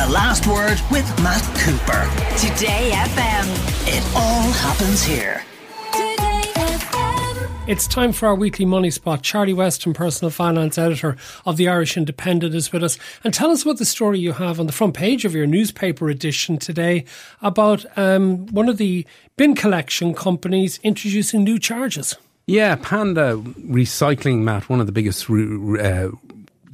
[0.00, 2.08] The Last Word with Matt Cooper.
[2.38, 3.44] Today FM.
[3.86, 5.44] It all happens here.
[5.92, 7.68] Today FM.
[7.68, 9.20] It's time for our weekly money spot.
[9.22, 12.98] Charlie Weston, personal finance editor of the Irish Independent, is with us.
[13.24, 16.08] And tell us what the story you have on the front page of your newspaper
[16.08, 17.04] edition today
[17.42, 22.16] about um, one of the bin collection companies introducing new charges.
[22.46, 26.08] Yeah, Panda Recycling, Matt, one of the biggest uh,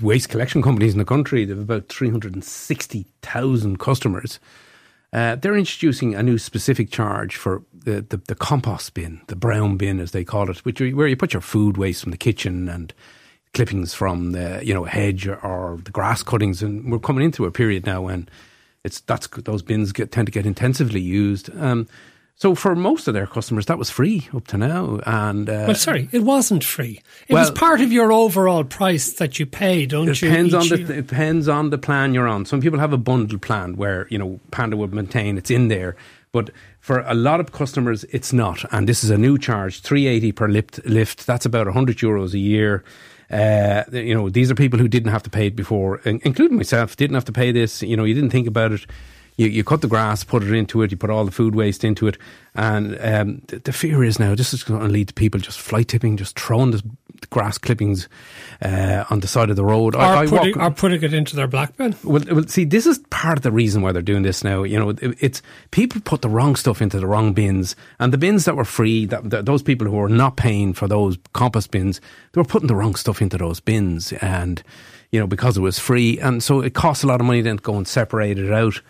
[0.01, 1.45] waste collection companies in the country.
[1.45, 4.39] They have about 360,000 customers.
[5.13, 9.77] Uh, they're introducing a new specific charge for the, the, the, compost bin, the brown
[9.77, 12.69] bin as they call it, which where you put your food waste from the kitchen
[12.69, 12.93] and
[13.55, 16.63] clippings from the you know hedge or, or the grass cuttings.
[16.63, 18.29] And we're coming into a period now when
[18.85, 21.49] it's that's those bins get, tend to get intensively used.
[21.59, 21.87] Um,
[22.39, 25.01] so for most of their customers, that was free up to now.
[25.07, 27.01] And uh, well, sorry, it wasn't free.
[27.29, 30.29] It well, was part of your overall price that you pay, don't it you?
[30.29, 32.45] Depends on the it depends on the plan you're on.
[32.45, 35.97] Some people have a bundle plan where you know Panda would maintain it's in there,
[36.31, 38.67] but for a lot of customers, it's not.
[38.71, 40.85] And this is a new charge, three eighty per lift.
[40.85, 42.85] Lift that's about hundred euros a year.
[43.31, 46.97] Uh, you know, these are people who didn't have to pay it before, including myself.
[46.97, 47.83] Didn't have to pay this.
[47.83, 48.87] You know, you didn't think about it
[49.37, 51.85] you, you cut the grass, put it into it, you put all the food waste
[51.85, 52.17] into it,
[52.55, 55.61] and um, the, the, fear is now this is going to lead to people just
[55.61, 56.83] fly tipping, just throwing the,
[57.31, 58.09] grass clippings
[58.63, 61.15] uh, on the side of the road, or, I, I putting, walk, or putting it
[61.15, 61.95] into their black bin.
[62.05, 64.63] Well, well, see, this is part of the reason why they're doing this now.
[64.63, 68.19] You know, it, it's people put the wrong stuff into the wrong bins, and the
[68.19, 71.71] bins that were free, that, that those people who were not paying for those compost
[71.71, 72.01] bins,
[72.33, 74.63] they were putting the wrong stuff into those bins, and
[75.11, 77.57] you know because it was free, and so it costs a lot of money then
[77.57, 78.81] to go and separate it out.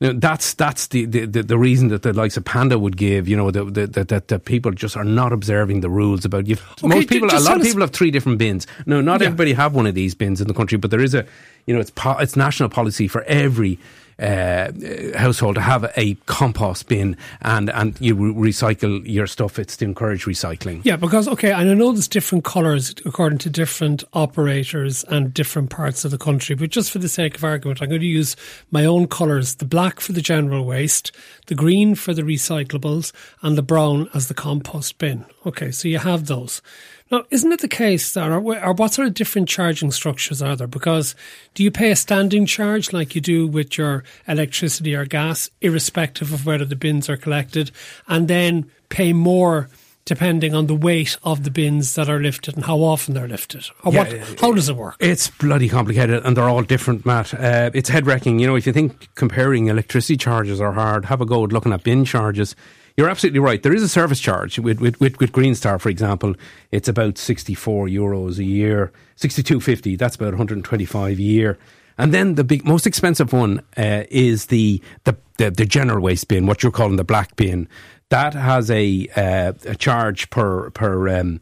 [0.00, 3.26] You know, that's that's the, the, the, reason that the likes of Panda would give.
[3.26, 6.56] You know that that that people just are not observing the rules about you.
[6.84, 8.66] Okay, most people, a lot of people have three different bins.
[8.84, 9.28] No, not yeah.
[9.28, 11.24] everybody have one of these bins in the country, but there is a,
[11.64, 13.78] you know, it's po- it's national policy for every
[14.18, 14.72] uh,
[15.16, 19.58] household to have a compost bin and and you re- recycle your stuff.
[19.58, 20.80] It's to encourage recycling.
[20.84, 25.70] Yeah, because okay, and I know there's different colours according to different operators and different
[25.70, 26.56] parts of the country.
[26.56, 28.36] But just for the sake of argument, I'm going to use
[28.70, 31.12] my own colours: the black for the general waste,
[31.46, 33.12] the green for the recyclables,
[33.42, 35.26] and the brown as the compost bin.
[35.44, 36.62] Okay, so you have those.
[37.10, 40.56] Now, isn't it the case that, or, or what sort of different charging structures are
[40.56, 40.66] there?
[40.66, 41.14] Because
[41.54, 46.32] do you pay a standing charge like you do with your electricity or gas, irrespective
[46.32, 47.70] of whether the bins are collected,
[48.08, 49.68] and then pay more?
[50.06, 53.66] depending on the weight of the bins that are lifted and how often they're lifted?
[53.84, 54.96] Or yeah, what, how does it work?
[55.00, 57.34] It's bloody complicated and they're all different, Matt.
[57.34, 58.38] Uh, it's head wrecking.
[58.38, 61.72] You know, if you think comparing electricity charges are hard, have a go at looking
[61.72, 62.54] at bin charges.
[62.96, 63.62] You're absolutely right.
[63.62, 66.34] There is a service charge with, with, with, with Greenstar, for example.
[66.70, 69.98] It's about 64 euros a year, 62.50.
[69.98, 71.58] That's about 125 a year.
[71.98, 76.28] And then the big, most expensive one uh, is the, the, the the general waste
[76.28, 77.68] bin, what you're calling the black bin.
[78.10, 81.40] That has a uh, a charge per per um,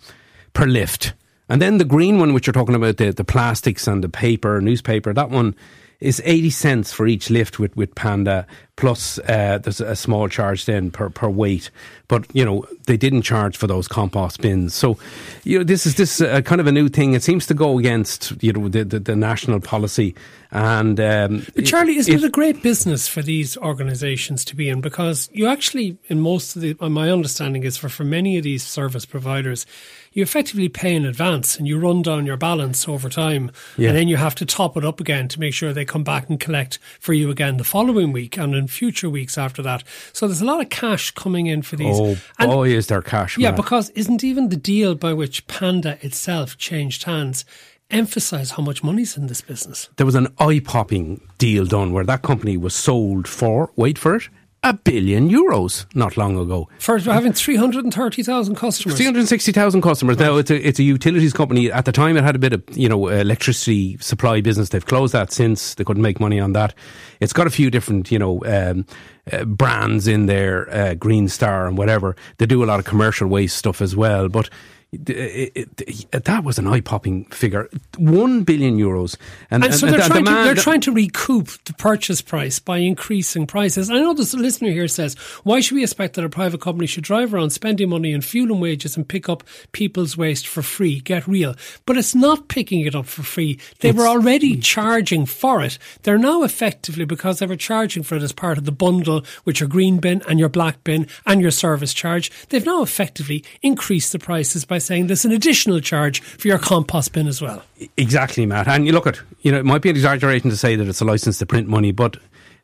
[0.53, 1.13] per lift.
[1.49, 4.61] And then the green one, which you're talking about, the, the plastics and the paper,
[4.61, 5.55] newspaper, that one
[6.01, 8.47] is 80 cents for each lift with, with Panda,
[8.77, 11.71] plus uh, there's a small charge then per, per weight.
[12.09, 14.75] But, you know, they didn't charge for those compost bins.
[14.75, 14.99] So,
[15.45, 17.15] you know, this is this uh, kind of a new thing.
[17.15, 20.15] It seems to go against, you know, the, the, the national policy.
[20.51, 24.81] And um, Charlie, isn't it, it, a great business for these organisations to be in?
[24.81, 28.65] Because you actually, in most of the, my understanding is for, for many of these
[28.65, 29.67] service providers,
[30.13, 33.51] you effectively pay in advance and you run down your balance over time.
[33.77, 33.89] Yeah.
[33.89, 36.29] And then you have to top it up again to make sure they come back
[36.29, 39.85] and collect for you again the following week and in future weeks after that.
[40.13, 41.99] So there's a lot of cash coming in for these.
[41.99, 43.39] Oh, and, boy, is there cash.
[43.39, 47.45] Yeah, because isn't even the deal by which Panda itself changed hands
[47.91, 49.89] emphasize how much money's in this business.
[49.97, 54.17] There was an eye popping deal done where that company was sold for, wait for
[54.17, 54.29] it,
[54.65, 56.69] a billion euros not long ago.
[56.79, 58.97] For having 330,000 customers.
[58.97, 60.19] 360,000 customers.
[60.19, 61.71] Now, it's a, it's a utilities company.
[61.71, 64.71] At the time, it had a bit of, you know, electricity supply business.
[64.71, 65.75] They've closed that since.
[65.75, 66.75] They couldn't make money on that.
[67.21, 68.87] It's got a few different, you know, um,
[69.31, 72.17] uh, brands in there, uh, Greenstar and whatever.
[72.39, 74.29] They do a lot of commercial waste stuff as well.
[74.29, 74.49] But
[74.95, 77.69] Uh, it, it, it, uh, that was an eye-popping figure,
[77.99, 79.17] one billion euros,
[79.51, 82.59] and, and so and, they're, trying, the to, they're trying to recoup the purchase price
[82.59, 83.91] by increasing prices.
[83.91, 87.05] I know this listener here says, "Why should we expect that a private company should
[87.05, 89.43] drive around spending money on fuel and wages and pick up
[89.73, 91.01] people's waste for free?
[91.01, 91.55] Get real!"
[91.87, 93.59] But it's not picking it up for free.
[93.81, 94.63] They it's, were already mm.
[94.63, 95.79] charging for it.
[96.03, 99.61] They're now effectively because they were charging for it as part of the bundle, which
[99.63, 102.31] are green bin and your black bin and your service charge.
[102.49, 107.13] They've now effectively increased the prices by saying there's an additional charge for your compost
[107.13, 107.63] bin as well.
[107.97, 108.69] Exactly, Matt.
[108.69, 111.01] And you look at, you know, it might be an exaggeration to say that it's
[111.01, 112.17] a license to print money, but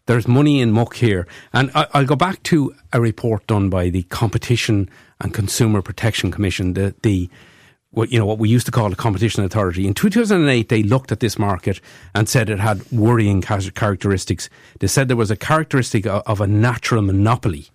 [0.07, 1.27] there's money in muck here.
[1.53, 4.89] And I, will go back to a report done by the Competition
[5.21, 7.31] and Consumer Protection Commission, the, the
[7.93, 9.87] what you know what we used to call the competition authority.
[9.87, 11.81] In 2008, they looked at this market
[12.15, 14.49] and said it had worrying characteristics.
[14.79, 17.69] They said there was a characteristic of, of a natural monopoly,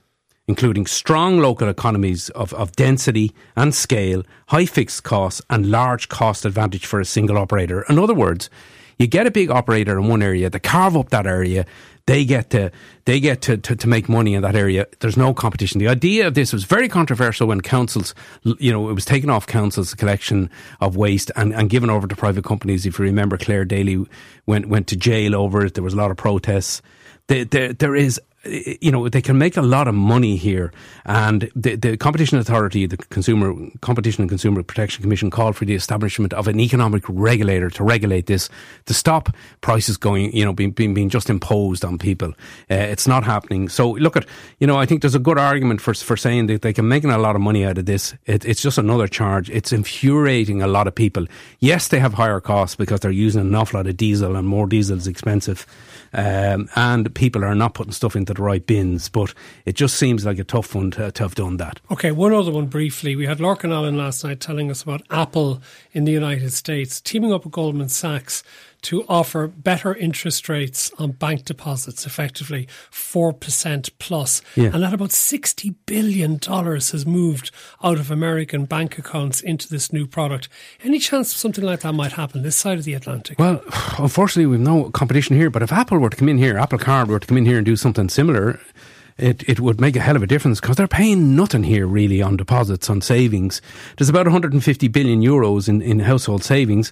[0.47, 6.45] including strong local economies of, of density and scale, high fixed costs, and large cost
[6.45, 7.83] advantage for a single operator.
[7.89, 8.49] In other words,
[8.97, 11.65] you get a big operator in one area, they carve up that area,
[12.05, 12.71] they get to
[13.05, 14.85] they get to, to, to, make money in that area.
[14.99, 15.79] There's no competition.
[15.79, 18.13] The idea of this was very controversial when councils,
[18.43, 20.49] you know, it was taken off councils collection
[20.81, 22.85] of waste and, and given over to private companies.
[22.85, 24.05] If you remember, Clare Daly
[24.45, 25.73] went went to jail over it.
[25.73, 26.81] There was a lot of protests.
[27.27, 30.71] There, there, there is you know they can make a lot of money here,
[31.05, 35.73] and the, the competition authority, the consumer competition and consumer protection commission, called for the
[35.73, 38.49] establishment of an economic regulator to regulate this
[38.85, 39.29] to stop
[39.61, 42.29] prices going, you know, being being, being just imposed on people.
[42.69, 43.69] Uh, it's not happening.
[43.69, 44.25] So look at,
[44.59, 47.03] you know, I think there's a good argument for for saying that they can make
[47.03, 48.13] a lot of money out of this.
[48.25, 49.49] It, it's just another charge.
[49.49, 51.25] It's infuriating a lot of people.
[51.59, 54.67] Yes, they have higher costs because they're using an awful lot of diesel, and more
[54.67, 55.65] diesel is expensive,
[56.15, 59.09] um, and people are not putting stuff into the right bins.
[59.09, 59.33] But
[59.65, 61.79] it just seems like a tough one to, to have done that.
[61.91, 63.15] Okay, one other one briefly.
[63.15, 67.33] We had Lorcan Allen last night telling us about Apple in the United States teaming
[67.33, 68.43] up with Goldman Sachs
[68.85, 74.41] to offer better interest rates on bank deposits, effectively 4% plus.
[74.55, 74.69] Yeah.
[74.73, 77.51] And that about $60 billion has moved
[77.83, 80.49] out of American bank accounts into this new product.
[80.83, 83.39] Any chance something like that might happen this side of the Atlantic?
[83.39, 83.61] Well,
[83.97, 85.49] unfortunately, we've no competition here.
[85.49, 87.57] But if Apple were to come in here, Apple Card were to come in here
[87.57, 88.59] and do something similar,
[89.17, 92.21] it, it would make a hell of a difference because they're paying nothing here really
[92.21, 93.61] on deposits, on savings.
[93.97, 96.91] There's about 150 billion euros in, in household savings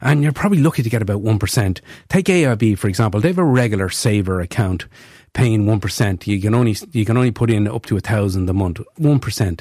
[0.00, 1.80] and you're probably lucky to get about 1%.
[2.08, 3.20] Take AIB, for example.
[3.20, 4.86] They have a regular saver account
[5.32, 6.26] paying 1%.
[6.26, 8.80] You can only, you can only put in up to a thousand a month.
[8.98, 9.60] 1%.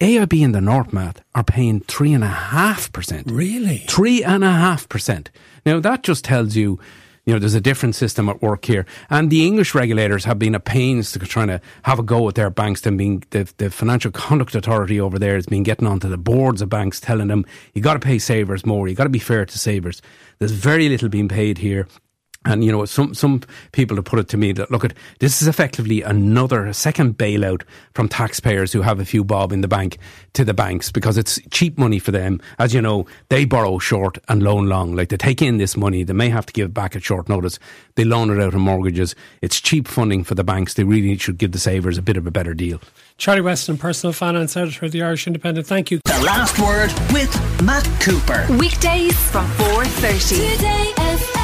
[0.00, 3.30] AIB in the North, Matt, are paying 3.5%.
[3.30, 3.84] Really?
[3.86, 5.28] 3.5%.
[5.66, 6.80] Now, that just tells you
[7.24, 8.86] you know, there's a different system at work here.
[9.08, 12.34] And the English regulators have been a pains to trying to have a go at
[12.34, 12.84] their banks.
[12.86, 16.62] And being the, the Financial Conduct Authority over there has been getting onto the boards
[16.62, 17.44] of banks, telling them
[17.74, 18.88] you got to pay savers more.
[18.88, 20.02] You got to be fair to savers.
[20.38, 21.86] There's very little being paid here.
[22.46, 23.42] And you know, some some
[23.72, 27.64] people have put it to me that look at this is effectively another second bailout
[27.94, 29.98] from taxpayers who have a few bob in the bank
[30.32, 32.40] to the banks because it's cheap money for them.
[32.58, 34.96] As you know, they borrow short and loan long.
[34.96, 37.58] Like they take in this money, they may have to give back at short notice.
[37.96, 39.14] They loan it out in mortgages.
[39.42, 40.72] It's cheap funding for the banks.
[40.72, 42.80] They really should give the savers a bit of a better deal.
[43.18, 45.66] Charlie Weston, personal finance editor of the Irish Independent.
[45.66, 46.00] Thank you.
[46.06, 48.46] The last word with Matt Cooper.
[48.58, 51.39] Weekdays from four thirty.